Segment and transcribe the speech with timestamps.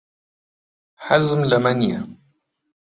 [1.05, 2.01] حەزم لەمە نییە.